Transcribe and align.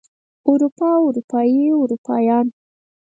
اروپا 0.49 0.87
اروپايي 1.07 1.63
اروپايان 1.81 2.47